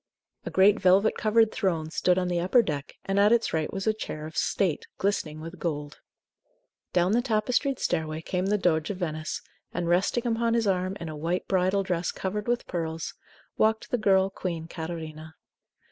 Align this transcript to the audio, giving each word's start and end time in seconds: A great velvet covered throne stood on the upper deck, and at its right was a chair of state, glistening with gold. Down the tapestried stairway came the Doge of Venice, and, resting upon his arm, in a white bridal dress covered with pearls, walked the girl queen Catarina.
A 0.47 0.49
great 0.49 0.79
velvet 0.79 1.15
covered 1.15 1.51
throne 1.51 1.91
stood 1.91 2.17
on 2.17 2.27
the 2.27 2.39
upper 2.39 2.63
deck, 2.63 2.95
and 3.05 3.19
at 3.19 3.31
its 3.31 3.53
right 3.53 3.71
was 3.71 3.85
a 3.85 3.93
chair 3.93 4.25
of 4.25 4.35
state, 4.35 4.87
glistening 4.97 5.39
with 5.41 5.59
gold. 5.59 5.99
Down 6.91 7.11
the 7.11 7.21
tapestried 7.21 7.77
stairway 7.77 8.23
came 8.23 8.47
the 8.47 8.57
Doge 8.57 8.89
of 8.89 8.97
Venice, 8.97 9.43
and, 9.71 9.87
resting 9.87 10.25
upon 10.25 10.55
his 10.55 10.65
arm, 10.65 10.97
in 10.99 11.07
a 11.07 11.15
white 11.15 11.47
bridal 11.47 11.83
dress 11.83 12.11
covered 12.11 12.47
with 12.47 12.65
pearls, 12.65 13.13
walked 13.59 13.91
the 13.91 13.99
girl 13.99 14.31
queen 14.31 14.67
Catarina. 14.67 15.35